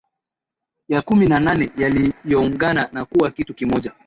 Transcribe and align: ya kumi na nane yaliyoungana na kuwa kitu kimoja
ya 0.87 1.01
kumi 1.01 1.27
na 1.27 1.39
nane 1.39 1.71
yaliyoungana 1.77 2.89
na 2.91 3.05
kuwa 3.05 3.31
kitu 3.31 3.53
kimoja 3.53 3.91